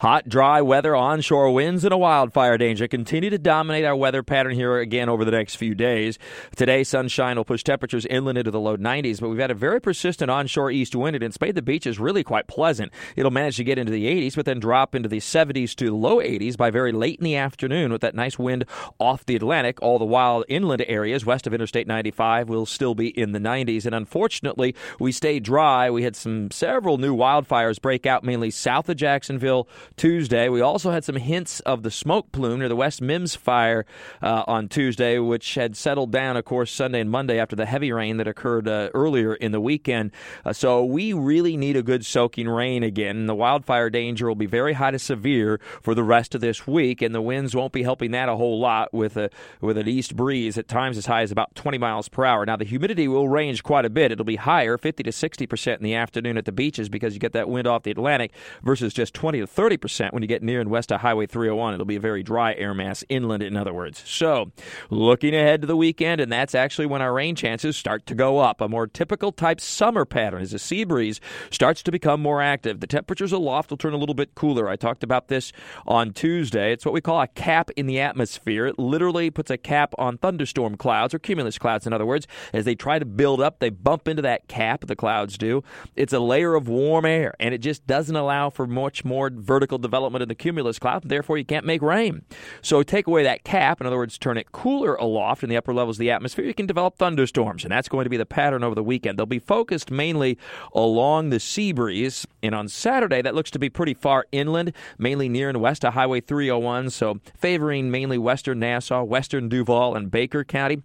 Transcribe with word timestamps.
Hot, 0.00 0.28
dry 0.28 0.60
weather, 0.60 0.96
onshore 0.96 1.52
winds, 1.52 1.84
and 1.84 1.94
a 1.94 1.96
wildfire 1.96 2.58
danger 2.58 2.88
continue 2.88 3.30
to 3.30 3.38
dominate 3.38 3.84
our 3.84 3.94
weather 3.94 4.24
pattern 4.24 4.52
here 4.52 4.78
again 4.78 5.08
over 5.08 5.24
the 5.24 5.30
next 5.30 5.54
few 5.54 5.72
days. 5.72 6.18
Today, 6.56 6.82
sunshine 6.82 7.36
will 7.36 7.44
push 7.44 7.62
temperatures 7.62 8.04
inland 8.06 8.36
into 8.36 8.50
the 8.50 8.58
low 8.58 8.76
90s, 8.76 9.20
but 9.20 9.28
we've 9.28 9.38
had 9.38 9.52
a 9.52 9.54
very 9.54 9.80
persistent 9.80 10.32
onshore 10.32 10.72
east 10.72 10.96
wind, 10.96 11.14
and 11.14 11.22
it's 11.22 11.40
made 11.40 11.54
the 11.54 11.62
beaches 11.62 12.00
really 12.00 12.24
quite 12.24 12.48
pleasant. 12.48 12.92
It'll 13.14 13.30
manage 13.30 13.56
to 13.58 13.64
get 13.64 13.78
into 13.78 13.92
the 13.92 14.04
80s, 14.06 14.34
but 14.34 14.46
then 14.46 14.58
drop 14.58 14.96
into 14.96 15.08
the 15.08 15.20
70s 15.20 15.76
to 15.76 15.96
low 15.96 16.16
80s 16.16 16.56
by 16.56 16.70
very 16.70 16.90
late 16.90 17.20
in 17.20 17.24
the 17.24 17.36
afternoon 17.36 17.92
with 17.92 18.00
that 18.00 18.16
nice 18.16 18.36
wind 18.36 18.64
off 18.98 19.24
the 19.24 19.36
Atlantic. 19.36 19.80
All 19.80 20.00
the 20.00 20.04
while, 20.04 20.44
inland 20.48 20.84
areas 20.88 21.24
west 21.24 21.46
of 21.46 21.54
Interstate 21.54 21.86
95 21.86 22.48
will 22.48 22.66
still 22.66 22.96
be 22.96 23.08
in 23.08 23.30
the 23.30 23.38
90s, 23.38 23.86
and 23.86 23.94
unfortunately, 23.94 24.74
we 24.98 25.12
stayed 25.12 25.44
dry. 25.44 25.88
We 25.88 26.02
had 26.02 26.16
some 26.16 26.50
several 26.50 26.98
new 26.98 27.16
wildfires 27.16 27.80
break 27.80 28.06
out, 28.06 28.24
mainly 28.24 28.50
south 28.50 28.88
of 28.88 28.96
Jacksonville 28.96 29.68
Tuesday. 29.96 30.48
We 30.48 30.60
also 30.60 30.90
had 30.90 31.04
some 31.04 31.16
hints 31.16 31.60
of 31.60 31.82
the 31.82 31.90
smoke 31.90 32.32
plume 32.32 32.60
near 32.60 32.68
the 32.68 32.76
West 32.76 33.00
Mims 33.00 33.34
fire 33.34 33.86
uh, 34.22 34.44
on 34.46 34.68
Tuesday, 34.68 35.18
which 35.18 35.54
had 35.54 35.76
settled 35.76 36.10
down, 36.10 36.36
of 36.36 36.44
course, 36.44 36.70
Sunday 36.70 37.00
and 37.00 37.10
Monday 37.10 37.38
after 37.38 37.56
the 37.56 37.66
heavy 37.66 37.92
rain 37.92 38.16
that 38.16 38.26
occurred 38.26 38.68
uh, 38.68 38.90
earlier 38.94 39.34
in 39.34 39.52
the 39.52 39.60
weekend. 39.60 40.10
Uh, 40.44 40.52
so 40.52 40.84
we 40.84 41.12
really 41.12 41.56
need 41.56 41.76
a 41.76 41.82
good 41.82 42.04
soaking 42.04 42.48
rain 42.48 42.82
again. 42.82 43.26
The 43.26 43.34
wildfire 43.34 43.90
danger 43.90 44.26
will 44.28 44.34
be 44.34 44.46
very 44.46 44.74
high 44.74 44.90
to 44.90 44.98
severe 44.98 45.60
for 45.82 45.94
the 45.94 46.02
rest 46.02 46.34
of 46.34 46.40
this 46.40 46.66
week, 46.66 47.02
and 47.02 47.14
the 47.14 47.22
winds 47.22 47.54
won't 47.54 47.72
be 47.72 47.82
helping 47.82 48.10
that 48.12 48.28
a 48.28 48.36
whole 48.36 48.58
lot 48.58 48.92
with 48.92 49.16
a 49.16 49.30
with 49.60 49.78
an 49.78 49.88
east 49.88 50.16
breeze 50.16 50.58
at 50.58 50.68
times 50.68 50.96
as 50.96 51.06
high 51.06 51.22
as 51.22 51.30
about 51.30 51.54
20 51.54 51.78
miles 51.78 52.08
per 52.08 52.24
hour. 52.24 52.44
Now 52.46 52.56
the 52.56 52.64
humidity 52.64 53.08
will 53.08 53.28
range 53.28 53.62
quite 53.62 53.84
a 53.84 53.90
bit. 53.90 54.12
It'll 54.12 54.24
be 54.24 54.36
higher, 54.36 54.78
50 54.78 55.02
to 55.02 55.12
60 55.12 55.46
percent 55.46 55.80
in 55.80 55.84
the 55.84 55.94
afternoon 55.94 56.38
at 56.38 56.44
the 56.44 56.52
beaches 56.52 56.88
because 56.88 57.14
you 57.14 57.20
get 57.20 57.32
that 57.32 57.48
wind 57.48 57.66
off 57.66 57.82
the 57.82 57.90
Atlantic 57.90 58.32
versus 58.62 58.92
just 58.92 59.14
20 59.14 59.40
to 59.40 59.46
30 59.46 59.73
percent 59.76 60.12
when 60.14 60.22
you 60.22 60.26
get 60.26 60.42
near 60.42 60.60
and 60.60 60.70
west 60.70 60.92
of 60.92 61.00
Highway 61.00 61.26
301. 61.26 61.74
It'll 61.74 61.86
be 61.86 61.96
a 61.96 62.00
very 62.00 62.22
dry 62.22 62.54
air 62.54 62.74
mass 62.74 63.04
inland, 63.08 63.42
in 63.42 63.56
other 63.56 63.72
words. 63.72 64.02
So, 64.06 64.52
looking 64.90 65.34
ahead 65.34 65.60
to 65.62 65.66
the 65.66 65.76
weekend, 65.76 66.20
and 66.20 66.30
that's 66.30 66.54
actually 66.54 66.86
when 66.86 67.02
our 67.02 67.12
rain 67.12 67.34
chances 67.34 67.76
start 67.76 68.06
to 68.06 68.14
go 68.14 68.38
up. 68.38 68.60
A 68.60 68.68
more 68.68 68.86
typical 68.86 69.32
type 69.32 69.60
summer 69.60 70.04
pattern 70.04 70.42
as 70.42 70.52
the 70.52 70.58
sea 70.58 70.84
breeze 70.84 71.20
starts 71.50 71.82
to 71.82 71.90
become 71.90 72.20
more 72.20 72.42
active. 72.42 72.80
The 72.80 72.86
temperatures 72.86 73.32
aloft 73.32 73.70
will 73.70 73.76
turn 73.76 73.92
a 73.92 73.98
little 73.98 74.14
bit 74.14 74.34
cooler. 74.34 74.68
I 74.68 74.76
talked 74.76 75.02
about 75.02 75.28
this 75.28 75.52
on 75.86 76.12
Tuesday. 76.12 76.72
It's 76.72 76.84
what 76.84 76.94
we 76.94 77.00
call 77.00 77.20
a 77.20 77.28
cap 77.28 77.70
in 77.76 77.86
the 77.86 78.00
atmosphere. 78.00 78.66
It 78.66 78.78
literally 78.78 79.30
puts 79.30 79.50
a 79.50 79.56
cap 79.56 79.94
on 79.98 80.18
thunderstorm 80.18 80.76
clouds, 80.76 81.14
or 81.14 81.18
cumulus 81.18 81.58
clouds, 81.58 81.86
in 81.86 81.92
other 81.92 82.06
words. 82.06 82.26
As 82.52 82.64
they 82.64 82.74
try 82.74 82.98
to 82.98 83.04
build 83.04 83.40
up, 83.40 83.58
they 83.58 83.70
bump 83.70 84.08
into 84.08 84.22
that 84.22 84.48
cap, 84.48 84.86
the 84.86 84.96
clouds 84.96 85.38
do. 85.38 85.62
It's 85.96 86.12
a 86.12 86.20
layer 86.20 86.54
of 86.54 86.68
warm 86.68 87.04
air, 87.04 87.34
and 87.40 87.54
it 87.54 87.58
just 87.58 87.86
doesn't 87.86 88.16
allow 88.16 88.50
for 88.50 88.66
much 88.66 89.04
more 89.04 89.30
vertical 89.32 89.63
development 89.66 90.22
in 90.22 90.28
the 90.28 90.34
cumulus 90.34 90.78
cloud, 90.78 91.02
therefore 91.04 91.38
you 91.38 91.44
can't 91.44 91.66
make 91.66 91.82
rain. 91.82 92.22
So 92.62 92.82
take 92.82 93.06
away 93.06 93.22
that 93.24 93.44
cap, 93.44 93.80
in 93.80 93.86
other 93.86 93.96
words, 93.96 94.18
turn 94.18 94.38
it 94.38 94.52
cooler 94.52 94.94
aloft 94.96 95.42
in 95.42 95.50
the 95.50 95.56
upper 95.56 95.74
levels 95.74 95.96
of 95.96 96.00
the 96.00 96.10
atmosphere, 96.10 96.44
you 96.44 96.54
can 96.54 96.66
develop 96.66 96.96
thunderstorms, 96.96 97.64
and 97.64 97.72
that's 97.72 97.88
going 97.88 98.04
to 98.04 98.10
be 98.10 98.16
the 98.16 98.26
pattern 98.26 98.64
over 98.64 98.74
the 98.74 98.82
weekend. 98.82 99.18
They'll 99.18 99.26
be 99.26 99.38
focused 99.38 99.90
mainly 99.90 100.38
along 100.74 101.30
the 101.30 101.40
sea 101.40 101.72
breeze, 101.72 102.26
and 102.42 102.54
on 102.54 102.68
Saturday, 102.68 103.22
that 103.22 103.34
looks 103.34 103.50
to 103.52 103.58
be 103.58 103.70
pretty 103.70 103.94
far 103.94 104.26
inland, 104.32 104.72
mainly 104.98 105.28
near 105.28 105.48
and 105.48 105.60
west 105.60 105.84
of 105.84 105.94
Highway 105.94 106.20
301, 106.20 106.90
so 106.90 107.20
favoring 107.36 107.90
mainly 107.90 108.18
western 108.18 108.58
Nassau, 108.58 109.02
western 109.02 109.48
Duval, 109.48 109.94
and 109.94 110.10
Baker 110.10 110.44
County. 110.44 110.82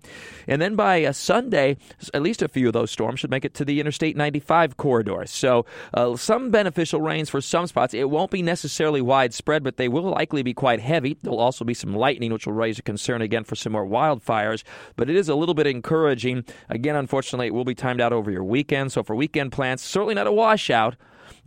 And 0.47 0.61
then 0.61 0.75
by 0.75 1.03
uh, 1.03 1.11
Sunday, 1.11 1.77
at 2.13 2.21
least 2.21 2.41
a 2.41 2.47
few 2.47 2.67
of 2.67 2.73
those 2.73 2.91
storms 2.91 3.19
should 3.19 3.31
make 3.31 3.45
it 3.45 3.53
to 3.55 3.65
the 3.65 3.79
Interstate 3.79 4.15
95 4.15 4.77
corridor. 4.77 5.25
So 5.25 5.65
uh, 5.93 6.15
some 6.15 6.51
beneficial 6.51 7.01
rains 7.01 7.29
for 7.29 7.41
some 7.41 7.67
spots. 7.67 7.93
It 7.93 8.09
won't 8.09 8.31
be 8.31 8.41
necessarily 8.69 9.01
widespread, 9.01 9.63
but 9.63 9.77
they 9.77 9.87
will 9.87 10.03
likely 10.03 10.43
be 10.43 10.53
quite 10.53 10.79
heavy. 10.79 11.17
There'll 11.23 11.39
also 11.39 11.65
be 11.65 11.73
some 11.73 11.95
lightning, 11.95 12.31
which 12.31 12.45
will 12.45 12.53
raise 12.53 12.77
a 12.77 12.83
concern 12.83 13.19
again 13.19 13.43
for 13.43 13.55
some 13.55 13.71
more 13.71 13.85
wildfires. 13.85 14.61
But 14.95 15.09
it 15.09 15.15
is 15.15 15.27
a 15.27 15.33
little 15.33 15.55
bit 15.55 15.65
encouraging. 15.65 16.45
Again, 16.69 16.95
unfortunately, 16.95 17.47
it 17.47 17.53
will 17.55 17.65
be 17.65 17.73
timed 17.73 17.99
out 17.99 18.13
over 18.13 18.29
your 18.29 18.43
weekend. 18.43 18.91
So 18.91 19.01
for 19.01 19.15
weekend 19.15 19.53
plans, 19.53 19.81
certainly 19.81 20.13
not 20.13 20.27
a 20.27 20.31
washout. 20.31 20.95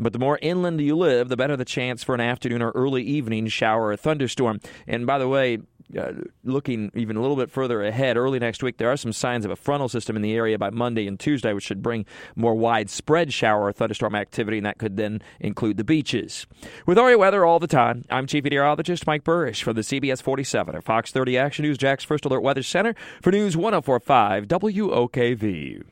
But 0.01 0.13
the 0.13 0.19
more 0.19 0.41
inland 0.43 0.81
you 0.81 0.97
live, 0.97 1.29
the 1.29 1.37
better 1.37 1.57
the 1.57 1.65
chance 1.65 2.03
for 2.03 2.13
an 2.13 2.21
afternoon 2.21 2.61
or 2.61 2.73
early 2.73 3.05
evening 3.05 3.47
shower 3.47 3.89
or 3.89 3.97
thunderstorm. 3.97 4.61
And 4.89 5.07
by 5.07 5.19
the 5.19 5.29
way, 5.29 5.59
uh, 5.99 6.13
looking 6.45 6.91
even 6.95 7.17
a 7.17 7.21
little 7.21 7.37
bit 7.37 7.51
further 7.51 7.83
ahead, 7.83 8.17
early 8.17 8.39
next 8.39 8.63
week, 8.63 8.79
there 8.79 8.91
are 8.91 8.97
some 8.97 9.13
signs 9.13 9.45
of 9.45 9.51
a 9.51 9.57
frontal 9.57 9.89
system 9.89 10.17
in 10.17 10.23
the 10.23 10.35
area 10.35 10.59
by 10.59 10.71
Monday 10.71 11.07
and 11.07 11.19
Tuesday, 11.19 11.53
which 11.53 11.65
should 11.65 11.83
bring 11.83 12.07
more 12.37 12.55
widespread 12.55 13.33
shower 13.33 13.65
or 13.65 13.73
thunderstorm 13.73 14.15
activity, 14.15 14.59
and 14.59 14.67
that 14.67 14.79
could 14.79 14.97
then 14.97 15.23
include 15.41 15.77
the 15.77 15.85
beaches. 15.85 16.47
With 16.87 16.99
your 16.99 17.19
weather 17.19 17.45
all 17.45 17.59
the 17.59 17.67
time, 17.67 18.05
I'm 18.11 18.27
Chief 18.27 18.45
Meteorologist 18.45 19.07
Mike 19.07 19.25
Buresh 19.25 19.63
from 19.63 19.77
the 19.77 19.83
CBS 19.83 20.23
47 20.23 20.77
or 20.77 20.81
Fox 20.81 21.11
30 21.11 21.39
Action 21.39 21.65
News 21.65 21.79
Jax 21.79 22.05
First 22.05 22.25
Alert 22.25 22.41
Weather 22.41 22.63
Center 22.63 22.95
for 23.21 23.31
News 23.31 23.57
1045 23.57 24.47
WOKV. 24.49 25.83